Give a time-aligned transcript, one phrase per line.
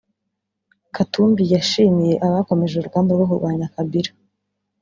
[0.95, 4.11] Katumbi yashimiye abakomeje urugamba rwo kurwanya Kabila